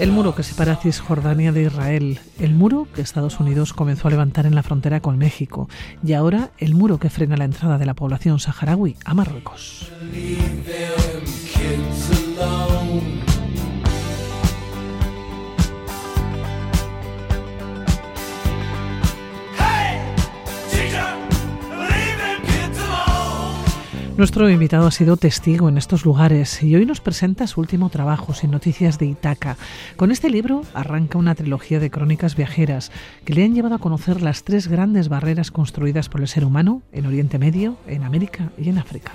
[0.00, 4.46] El muro que separa Cisjordania de Israel, el muro que Estados Unidos comenzó a levantar
[4.46, 5.68] en la frontera con México
[6.02, 9.92] y ahora el muro que frena la entrada de la población saharaui a Marruecos.
[24.20, 28.34] Nuestro invitado ha sido testigo en estos lugares y hoy nos presenta su último trabajo,
[28.34, 29.56] Sin Noticias de Itaca.
[29.96, 32.92] Con este libro arranca una trilogía de crónicas viajeras
[33.24, 36.82] que le han llevado a conocer las tres grandes barreras construidas por el ser humano
[36.92, 39.12] en Oriente Medio, en América y en África.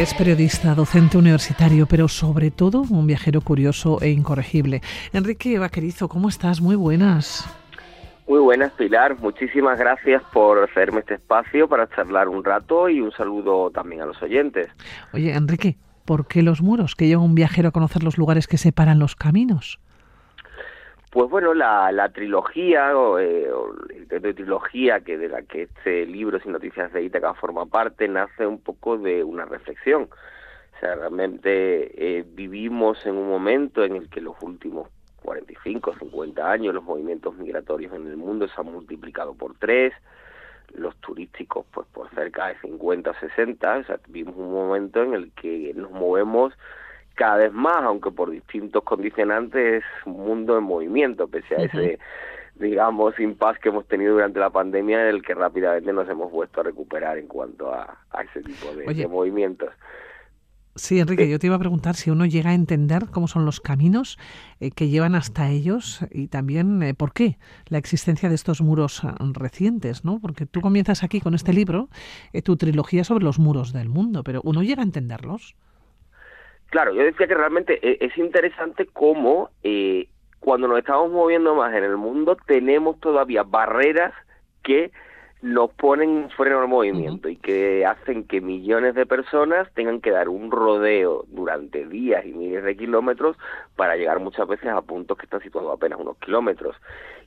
[0.00, 4.80] Es periodista, docente universitario, pero sobre todo un viajero curioso e incorregible.
[5.12, 6.62] Enrique Vaquerizo, ¿cómo estás?
[6.62, 7.44] Muy buenas.
[8.26, 9.18] Muy buenas, Pilar.
[9.20, 14.06] Muchísimas gracias por hacerme este espacio para charlar un rato y un saludo también a
[14.06, 14.70] los oyentes.
[15.12, 16.96] Oye, Enrique, ¿por qué los muros?
[16.96, 19.80] ¿Que lleva un viajero a conocer los lugares que separan los caminos?
[21.10, 23.50] Pues bueno, la, la trilogía, o, eh,
[23.90, 28.06] el de trilogía que de la que este libro Sin Noticias de Ítaca forma parte,
[28.06, 30.04] nace un poco de una reflexión.
[30.04, 34.88] O sea, realmente eh, vivimos en un momento en el que los últimos
[35.22, 39.92] 45, 50 años los movimientos migratorios en el mundo se han multiplicado por tres,
[40.74, 45.32] los turísticos pues por cerca de 50, 60, o sea, vivimos un momento en el
[45.32, 46.54] que nos movemos
[47.14, 51.98] cada vez más, aunque por distintos condicionantes, es un mundo en movimiento, pese a ese,
[52.54, 56.60] digamos, impasse que hemos tenido durante la pandemia, en el que rápidamente nos hemos vuelto
[56.60, 59.70] a recuperar en cuanto a, ese tipo de, movimientos.
[60.76, 63.60] Sí, Enrique, yo te iba a preguntar si uno llega a entender cómo son los
[63.60, 64.18] caminos
[64.60, 69.04] eh, que llevan hasta ellos y también eh, por qué la existencia de estos muros
[69.04, 70.20] ah, recientes, ¿no?
[70.20, 71.88] Porque tú comienzas aquí con este libro,
[72.32, 75.56] eh, tu trilogía sobre los muros del mundo, pero uno llega a entenderlos.
[76.70, 80.08] Claro, yo decía que realmente eh, es interesante cómo eh,
[80.38, 84.14] cuando nos estamos moviendo más en el mundo tenemos todavía barreras
[84.62, 84.92] que
[85.42, 90.10] nos ponen un freno al movimiento y que hacen que millones de personas tengan que
[90.10, 93.36] dar un rodeo durante días y miles de kilómetros
[93.74, 96.76] para llegar muchas veces a puntos que están situados apenas unos kilómetros.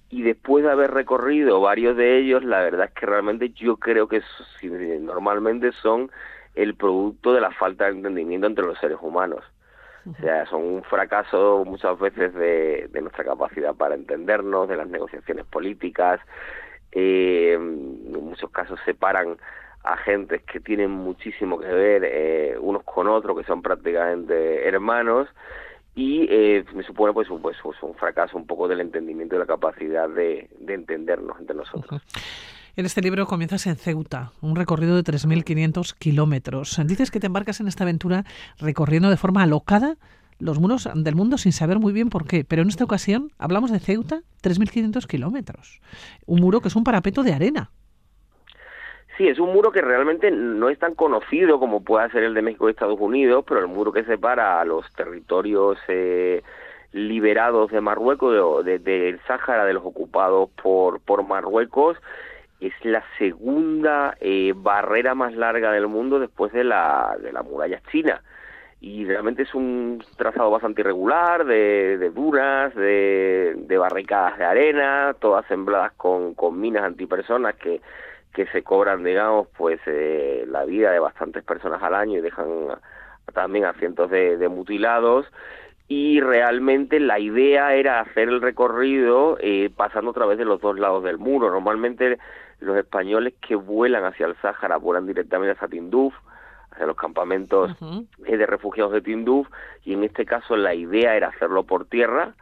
[0.09, 4.07] Y después de haber recorrido varios de ellos, la verdad es que realmente yo creo
[4.07, 4.21] que
[5.01, 6.11] normalmente son
[6.55, 9.43] el producto de la falta de entendimiento entre los seres humanos.
[10.05, 15.45] O sea, son un fracaso muchas veces de, nuestra capacidad para entendernos, de las negociaciones
[15.45, 16.19] políticas.
[16.91, 19.37] Eh, en muchos casos separan
[19.83, 25.29] a gentes que tienen muchísimo que ver eh, unos con otros, que son prácticamente hermanos,
[25.95, 29.45] y eh, me supone pues, pues, pues, un fracaso un poco del entendimiento y la
[29.45, 32.01] capacidad de, entendernos entre nosotros.
[32.75, 36.81] En este libro comienzas en Ceuta, un recorrido de 3.500 kilómetros.
[36.87, 38.23] Dices que te embarcas en esta aventura
[38.59, 39.97] recorriendo de forma alocada
[40.39, 42.43] los muros del mundo sin saber muy bien por qué.
[42.43, 45.81] Pero en esta ocasión hablamos de Ceuta, 3.500 kilómetros.
[46.25, 47.69] Un muro que es un parapeto de arena.
[49.17, 52.41] Sí, es un muro que realmente no es tan conocido como pueda ser el de
[52.41, 56.41] México y Estados Unidos, pero el muro que separa a los territorios eh,
[56.91, 61.97] liberados de Marruecos, del de, Sáhara, de los ocupados por, por Marruecos,
[62.67, 67.81] es la segunda eh, barrera más larga del mundo después de la, de la muralla
[67.91, 68.21] china.
[68.79, 75.15] Y realmente es un trazado bastante irregular, de, de duras, de, de, barricadas de arena,
[75.19, 77.81] todas sembladas con, con minas antipersonas que,
[78.33, 82.47] que se cobran, digamos, pues eh, la vida de bastantes personas al año y dejan
[83.33, 85.27] también a cientos de, de mutilados
[85.87, 90.79] y realmente la idea era hacer el recorrido eh, pasando a través de los dos
[90.79, 91.51] lados del muro.
[91.51, 92.17] Normalmente
[92.63, 96.13] los españoles que vuelan hacia el Sáhara vuelan directamente hacia Tinduf,
[96.71, 97.71] hacia los campamentos
[98.25, 99.47] eh, de refugiados de Tinduf,
[99.83, 102.33] y en este caso la idea era hacerlo por tierra,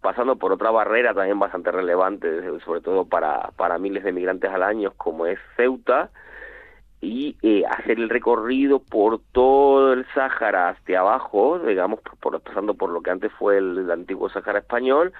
[0.00, 2.28] pasando por otra barrera también bastante relevante,
[2.60, 6.10] sobre todo para, para miles de migrantes al año, como es Ceuta,
[7.00, 12.90] y eh, hacer el recorrido por todo el Sáhara hacia abajo, digamos, por, pasando por
[12.90, 15.12] lo que antes fue el antiguo Sáhara español,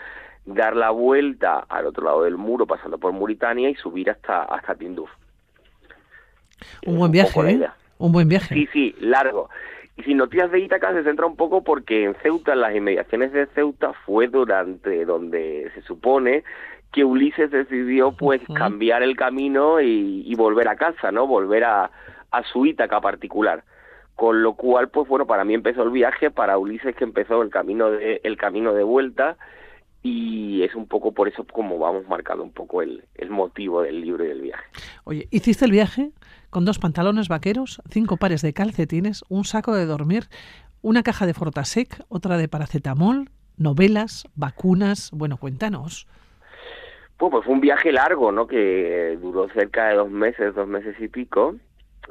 [0.45, 4.75] dar la vuelta al otro lado del muro pasando por Mauritania y subir hasta hasta
[4.75, 5.11] Tinduf.
[6.87, 7.69] Un buen viaje, ¿eh?
[7.99, 8.55] Un buen viaje.
[8.55, 9.49] Sí, sí, largo.
[9.97, 13.33] Y sin noticias de Ítaca se centra un poco porque en Ceuta, en las inmediaciones
[13.33, 16.45] de Ceuta, fue durante donde se supone
[16.93, 21.27] que Ulises decidió pues cambiar el camino y, volver a casa, ¿no?
[21.27, 21.91] Volver a,
[22.31, 23.65] a su Ítaca particular
[24.15, 27.51] con lo cual pues bueno para mí empezó el viaje para Ulises que empezó el
[27.51, 29.37] camino de el camino de vuelta
[30.09, 34.01] y es un poco por eso como vamos marcando un poco el, el motivo del
[34.01, 34.65] libro y del viaje.
[35.05, 36.11] Oye, hiciste el viaje
[36.51, 40.25] con dos pantalones vaqueros, cinco pares de calcetines, un saco de dormir,
[40.81, 43.29] una caja de Fortasec, otra de paracetamol,
[43.59, 45.11] novelas, vacunas.
[45.13, 46.07] Bueno, cuéntanos.
[47.19, 48.47] Pues, pues fue un viaje largo, ¿no?
[48.47, 51.57] Que duró cerca de dos meses, dos meses y pico.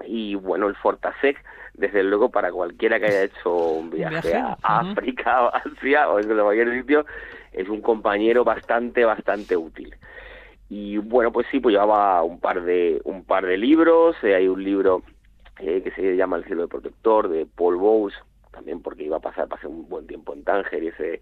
[0.06, 5.46] Y bueno, el Fortasec, desde luego, para cualquiera que haya hecho un viaje, a África
[5.46, 7.06] o Asia o en cualquier sitio,
[7.52, 9.96] es un compañero bastante, bastante útil.
[10.70, 14.16] Y bueno, pues sí, pues llevaba un par de, un par de libros.
[14.24, 15.04] Eh, hay un libro
[15.60, 18.14] eh, que se llama El cielo de protector de Paul Bowes,
[18.52, 21.14] también porque iba a pasar, un buen tiempo en Tánger y ese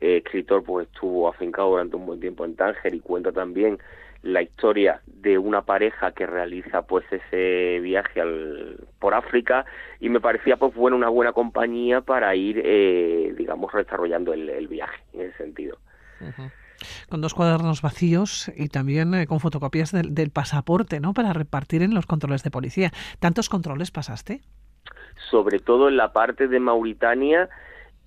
[0.00, 3.78] eh, escritor pues estuvo afincado durante un buen tiempo en Tánger y cuenta también
[4.22, 9.64] la historia de una pareja que realiza pues ese viaje al, por África
[10.00, 15.02] y me parecía pues bueno una buena compañía para ir eh, digamos desarrollando el, viaje
[15.12, 15.78] en ese sentido.
[17.08, 21.82] Con dos cuadernos vacíos y también eh, con fotocopias del, del, pasaporte no para repartir
[21.82, 22.92] en los controles de policía.
[23.20, 24.42] Tantos controles pasaste
[25.30, 27.48] sobre todo en la parte de Mauritania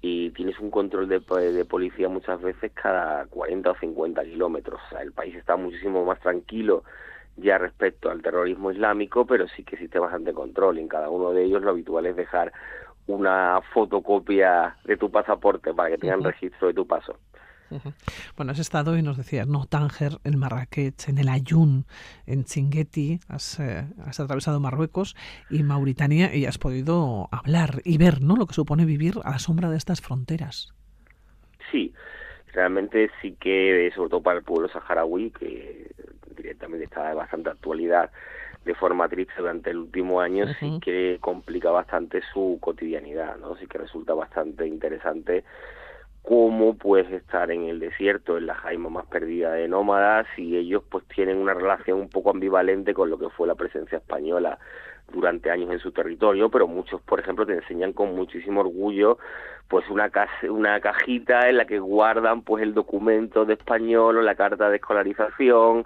[0.01, 4.81] y tienes un control de, de, policía muchas veces cada 40 o 50 kilómetros.
[4.87, 6.83] O sea, el país está muchísimo más tranquilo
[7.37, 10.79] ya respecto al terrorismo islámico, pero sí que existe bastante control.
[10.79, 12.51] En cada uno de ellos lo habitual es dejar
[13.07, 17.17] una fotocopia de tu pasaporte para que tengan registro de tu paso.
[18.35, 21.85] Bueno, has estado y nos decías, no, Tánger, en Marrakech, en el Ayun,
[22.25, 25.15] en Chinguetti, has, eh, has, atravesado Marruecos
[25.49, 28.35] y Mauritania y has podido hablar y ver ¿no?
[28.35, 30.73] lo que supone vivir a la sombra de estas fronteras.
[31.71, 31.93] Sí,
[32.53, 35.91] realmente sí que, sobre todo para el pueblo saharaui, que
[36.35, 38.11] directamente está de bastante actualidad
[38.65, 43.55] de forma triste durante el último año, sí que complica bastante su cotidianidad, ¿no?
[43.55, 45.43] Sí que resulta bastante interesante
[46.23, 50.83] cómo puedes estar en el desierto, en la jaima más perdida de nómadas, y ellos
[50.89, 54.59] pues tienen una relación un poco ambivalente con lo que fue la presencia española
[55.11, 59.17] durante años en su territorio, pero muchos, por ejemplo, te enseñan con muchísimo orgullo
[59.67, 60.11] pues una,
[60.49, 64.75] una cajita en la que guardan pues el documento de español o la carta de
[64.75, 65.85] escolarización,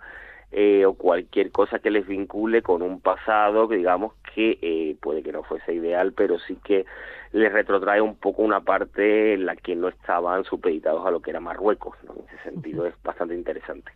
[0.51, 5.23] eh, o cualquier cosa que les vincule con un pasado que digamos que eh, puede
[5.23, 6.85] que no fuese ideal, pero sí que
[7.31, 11.31] les retrotrae un poco una parte en la que no estaban supeditados a lo que
[11.31, 11.95] era Marruecos.
[12.03, 13.91] En ese sentido es bastante interesante.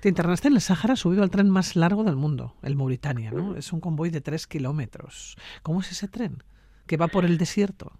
[0.00, 3.56] Te internaste en el Sáhara subido al tren más largo del mundo, el Mauritania, ¿no?
[3.56, 5.36] Es un convoy de tres kilómetros.
[5.62, 6.42] ¿Cómo es ese tren?
[6.88, 7.92] ¿Que va por el desierto?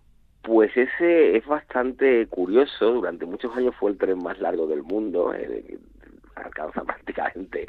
[0.43, 2.93] Pues ese es bastante curioso.
[2.93, 5.33] Durante muchos años fue el tren más largo del mundo.
[5.35, 5.79] Eh,
[6.35, 7.67] alcanza prácticamente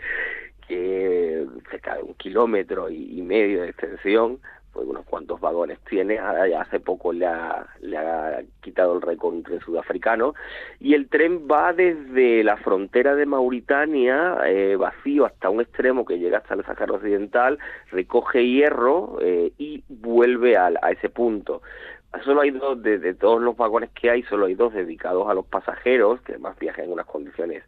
[0.68, 4.40] que cerca de un kilómetro y, medio de extensión,
[4.74, 9.34] pues unos cuantos vagones tiene, ya hace poco le ha, le ha quitado el récord
[9.34, 10.36] un sudafricano,
[10.80, 16.19] y el tren va desde la frontera de Mauritania, eh, vacío hasta un extremo que
[16.19, 17.57] llega hasta el Sahara Occidental,
[17.92, 21.62] recoge hierro eh, y vuelve a ese punto
[22.24, 25.45] solo hay dos, de, todos los vagones que hay, solo hay dos dedicados a los
[25.45, 27.64] pasajeros, que además viajan en unas condiciones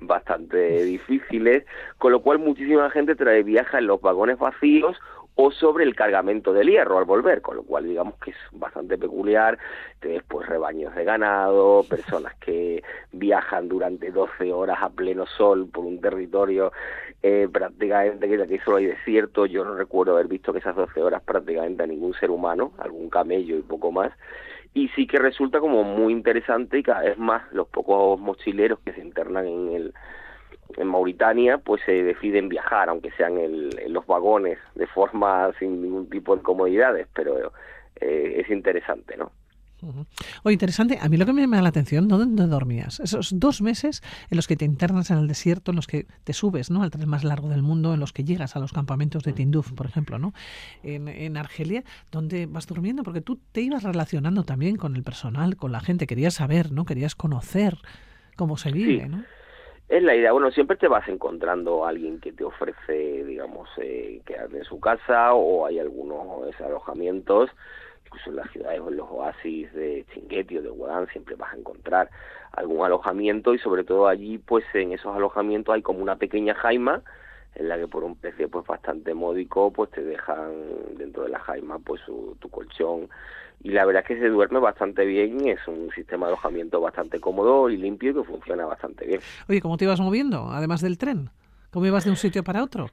[0.00, 1.64] bastante difíciles,
[1.98, 4.96] con lo cual muchísima gente trae viaja en los vagones vacíos
[5.34, 8.98] o sobre el cargamento del hierro al volver, con lo cual digamos que es bastante
[8.98, 9.58] peculiar,
[10.00, 15.84] después pues rebaños de ganado, personas que viajan durante 12 horas a pleno sol por
[15.84, 16.72] un territorio
[17.22, 21.00] eh, prácticamente que aquí solo hay desierto, yo no recuerdo haber visto que esas 12
[21.02, 24.12] horas prácticamente a ningún ser humano, algún camello y poco más,
[24.74, 28.92] y sí que resulta como muy interesante y cada vez más los pocos mochileros que
[28.92, 29.94] se internan en el
[30.76, 36.08] en Mauritania pues se deciden viajar, aunque sean en los vagones de forma sin ningún
[36.08, 37.52] tipo de comodidades, pero
[38.00, 39.30] eh, es interesante, ¿no?
[40.44, 40.98] Oye, interesante.
[41.00, 43.00] A mí lo que me llama la atención, ¿dónde dormías?
[43.00, 44.00] Esos dos meses
[44.30, 46.82] en los que te internas en el desierto, en los que te subes, ¿no?
[46.82, 49.72] Al tren más largo del mundo, en los que llegas a los campamentos de Tinduf,
[49.72, 50.34] por ejemplo, ¿no?
[50.84, 53.02] En, en Argelia, ¿dónde vas durmiendo?
[53.02, 56.84] Porque tú te ibas relacionando también con el personal, con la gente, querías saber, ¿no?
[56.84, 57.78] Querías conocer
[58.36, 59.24] cómo se vive, ¿no?
[59.92, 60.32] Es la idea.
[60.32, 65.34] Bueno, siempre te vas encontrando alguien que te ofrece, digamos, eh, quedarte en su casa
[65.34, 67.50] o hay algunos alojamientos,
[68.06, 71.52] incluso en las ciudades o en los oasis de Chinguetti o de Guadán siempre vas
[71.52, 72.08] a encontrar
[72.52, 77.02] algún alojamiento y sobre todo allí, pues en esos alojamientos hay como una pequeña jaima
[77.54, 81.38] en la que por un precio pues bastante módico pues te dejan dentro de la
[81.40, 83.10] jaima pues tu colchón
[83.62, 87.20] y la verdad es que se duerme bastante bien, es un sistema de alojamiento bastante
[87.20, 89.20] cómodo y limpio y que funciona bastante bien.
[89.48, 91.30] Oye, ¿cómo te ibas moviendo, además del tren?
[91.70, 92.88] ¿Cómo ibas de un sitio para otro?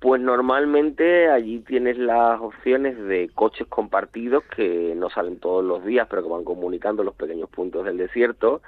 [0.00, 6.06] Pues normalmente allí tienes las opciones de coches compartidos que no salen todos los días,
[6.10, 8.62] pero que van comunicando los pequeños puntos del desierto.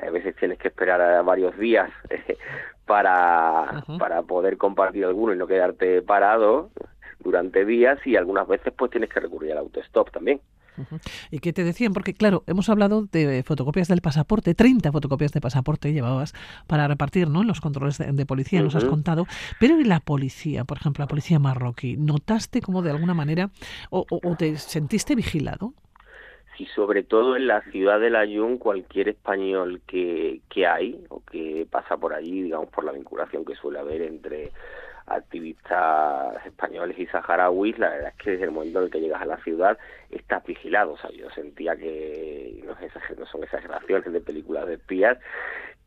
[0.00, 1.90] a veces tienes que esperar varios días
[2.86, 6.70] para, para poder compartir alguno y no quedarte parado
[7.18, 10.40] durante días y algunas veces pues tienes que recurrir al autostop también.
[11.30, 11.92] ¿Y qué te decían?
[11.92, 16.34] Porque claro, hemos hablado de fotocopias del pasaporte, 30 fotocopias de pasaporte llevabas
[16.66, 17.42] para repartir ¿no?
[17.42, 19.26] en los controles de, policía, nos has contado,
[19.60, 21.96] pero ¿y la policía, por ejemplo, la policía marroquí?
[21.96, 23.50] ¿Notaste como de alguna manera
[23.90, 24.06] o,
[24.36, 25.72] te sentiste vigilado?
[26.56, 31.66] Sí, sobre todo en la ciudad de Layún, cualquier español que, que hay o que
[31.70, 34.52] pasa por allí, digamos, por la vinculación que suele haber entre
[35.06, 39.22] activistas españoles y saharauis, la verdad es que desde el momento en el que llegas
[39.22, 39.78] a la ciudad
[40.10, 40.92] estás vigilado.
[40.92, 42.74] O sea, yo sentía que, no,
[43.16, 45.18] no son exageraciones de películas de espías,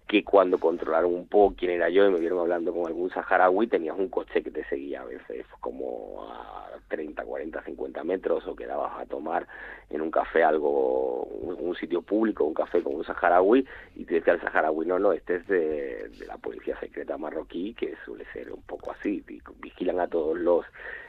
[0.10, 3.68] que cuando controlaron un poco quién era yo y me vieron hablando con algún saharaui,
[3.68, 8.56] tenías un coche que te seguía a veces como a 30, 40, 50 metros o
[8.56, 9.46] quedabas a tomar
[9.92, 13.64] en un café algo, un, sitio público, un café con un saharaui
[13.96, 17.96] y te decía el saharaui, no, no, este es de, la policía secreta marroquí que
[18.04, 19.24] suele ser un poco así,
[19.62, 20.66] vigilan a todos los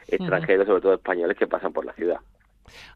[0.08, 2.20] extranjeros, sobre todo españoles que pasan por la ciudad.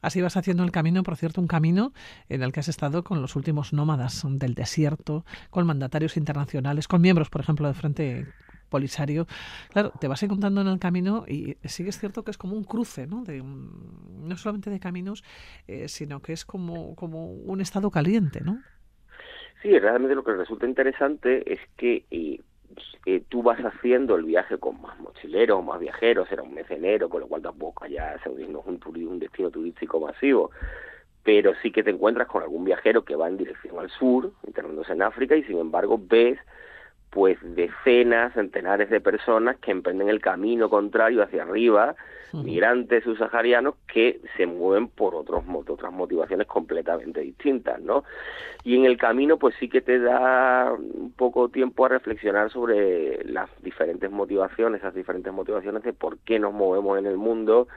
[0.02, 1.92] Así vas haciendo el camino, por cierto, un camino
[2.28, 7.00] en el que has estado con los últimos nómadas del desierto, con mandatarios internacionales, con
[7.00, 8.26] miembros, por ejemplo, del Frente
[8.68, 9.26] Polisario.
[9.70, 12.56] Claro, te vas encontrando en el camino y sí que es cierto que es como
[12.56, 13.22] un cruce, ¿no?
[13.22, 15.22] De, no solamente de caminos,
[15.68, 18.60] eh, sino que es como, como un estado caliente, ¿no?
[19.62, 22.04] Sí, realmente lo que resulta interesante es que
[23.06, 26.76] eh, tú vas haciendo el viaje con más mochileros, más viajeros, era un mes de
[26.76, 30.50] enero, con lo cual tampoco allá se un, un destino turístico masivo,
[31.22, 34.92] pero sí que te encuentras con algún viajero que va en dirección al sur, internándose
[34.92, 36.38] en África, y sin embargo ves
[37.14, 41.94] pues decenas, centenares de personas que emprenden el camino contrario hacia arriba,
[42.32, 48.02] migrantes subsaharianos que se mueven por otros otras motivaciones completamente distintas, ¿no?
[48.64, 53.22] Y en el camino pues sí que te da un poco tiempo a reflexionar sobre
[53.26, 57.68] las diferentes motivaciones, esas diferentes motivaciones de por qué nos movemos en el mundo,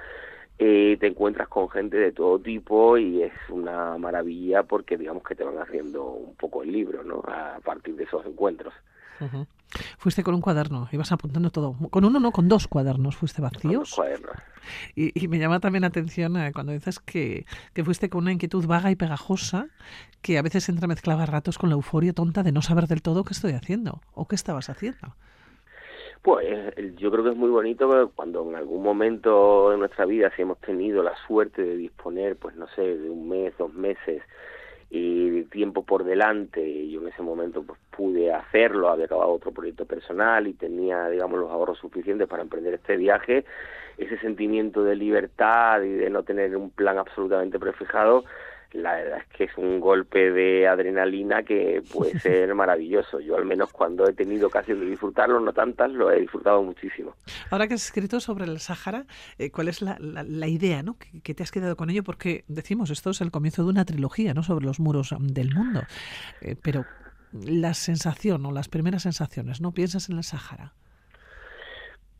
[0.57, 5.35] eh, te encuentras con gente de todo tipo y es una maravilla porque digamos que
[5.35, 7.21] te van haciendo un poco el libro, ¿no?
[7.27, 8.73] A partir de esos encuentros.
[9.97, 11.75] Fuiste con un cuaderno, ibas apuntando todo.
[11.89, 13.17] Con uno, no, con dos cuadernos.
[13.17, 13.93] ¿Fuiste vacíos?
[13.95, 14.35] cuadernos.
[14.95, 18.65] Y, me llama también la atención eh, cuando dices que, que, fuiste con una inquietud
[18.65, 19.67] vaga y pegajosa
[20.21, 23.33] que a veces entremezclaba ratos con la euforia tonta de no saber del todo qué
[23.33, 25.15] estoy haciendo o qué estabas haciendo.
[26.21, 30.41] Pues yo creo que es muy bonito cuando en algún momento de nuestra vida, si
[30.41, 34.21] hemos tenido la suerte de disponer, pues no sé, de un mes, dos meses,
[34.89, 39.85] y tiempo por delante yo en ese momento pues pude hacerlo había acabado otro proyecto
[39.85, 43.43] personal y tenía digamos los ahorros suficientes para emprender este viaje
[43.97, 48.23] ese sentimiento de libertad y de no tener un plan absolutamente prefijado
[48.73, 53.19] la verdad es que es un golpe de adrenalina que puede ser maravilloso.
[53.19, 57.15] Yo al menos cuando he tenido casi de disfrutarlo, no tantas, lo he disfrutado muchísimo.
[57.49, 59.05] Ahora que has escrito sobre el Sáhara,
[59.37, 60.97] eh, ¿cuál es la, la, idea ¿no?
[61.23, 62.03] ¿Que, te has quedado con ello?
[62.03, 64.43] Porque decimos, esto es el comienzo de una trilogía ¿no?
[64.43, 65.81] sobre los muros um, del mundo.
[66.41, 66.85] Eh, pero
[67.31, 69.73] la sensación o las primeras sensaciones, ¿no?
[69.73, 70.73] Piensas en el Sáhara.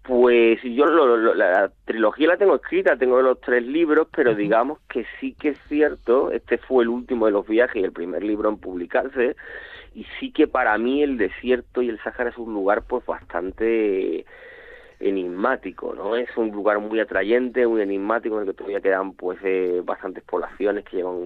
[0.08, 5.34] Pues yo la trilogía la tengo escrita, tengo los tres libros, pero digamos que sí
[5.34, 8.58] que es cierto, este fue el último de los viajes y el primer libro en
[8.58, 9.36] publicarse,
[9.94, 14.26] y sí que para mí el desierto y el Sáhara es un lugar pues bastante
[15.02, 16.16] enigmático, ¿no?
[16.16, 20.24] Es un lugar muy atrayente, muy enigmático, en el que todavía quedan pues eh, bastantes
[20.24, 21.18] poblaciones que llevan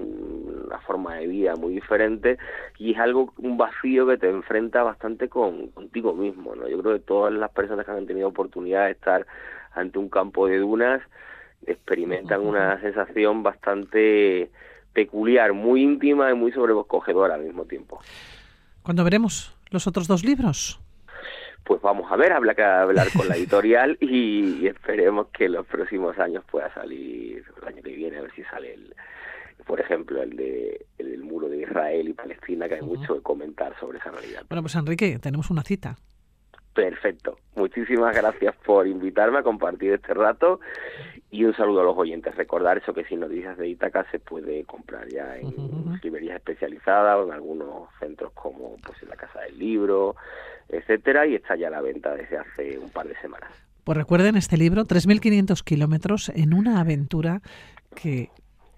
[0.71, 2.37] una forma de vida muy diferente
[2.77, 6.67] y es algo, un vacío que te enfrenta bastante con, contigo mismo, ¿no?
[6.67, 9.25] Yo creo que todas las personas que han tenido oportunidad de estar
[9.73, 11.01] ante un campo de dunas
[11.65, 14.49] experimentan una sensación bastante
[14.93, 17.99] peculiar, muy íntima y muy sobrecogedora al mismo tiempo.
[18.81, 20.79] ¿Cuándo veremos los otros dos libros?
[21.63, 25.65] pues vamos a ver, habla que hablar con la editorial y, esperemos que en los
[25.65, 28.95] próximos años pueda salir, el año que viene, a ver si sale el,
[29.65, 33.77] por ejemplo, el de el muro de Israel y Palestina, que hay mucho que comentar
[33.79, 34.43] sobre esa realidad.
[34.49, 35.97] Bueno, pues Enrique, tenemos una cita.
[36.73, 37.37] Perfecto.
[37.55, 40.61] Muchísimas gracias por invitarme a compartir este rato
[41.29, 42.33] y un saludo a los oyentes.
[42.35, 47.25] Recordar eso que sin noticias de Itaca se puede comprar ya en librerías especializadas o
[47.25, 50.15] en algunos centros como pues en la Casa del Libro,
[50.69, 53.51] etcétera, y está ya a la venta desde hace un par de semanas.
[53.83, 57.41] Pues recuerden este libro, 3.500 kilómetros en una aventura
[57.95, 58.29] que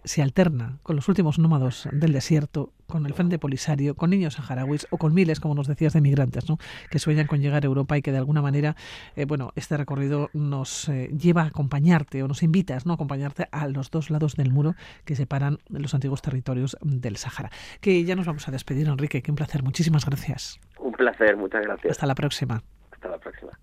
[0.04, 4.88] se alterna con los últimos nómados del desierto, con el Frente Polisario, con niños saharauis
[4.92, 6.58] o con miles, como nos decías, de migrantes, ¿no?
[6.90, 8.76] que sueñan con llegar a Europa y que de alguna manera,
[9.16, 12.94] eh, bueno, este recorrido nos eh, lleva a acompañarte o nos invitas, ¿no?
[12.94, 17.50] a acompañarte a los dos lados del muro que separan los antiguos territorios del Sahara.
[17.82, 19.64] Que ya nos vamos a despedir, Enrique, que un placer.
[19.64, 20.60] Muchísimas gracias.
[20.80, 21.92] Un placer, muchas gracias.
[21.92, 22.62] Hasta la próxima.
[22.92, 23.58] Hasta la próxima.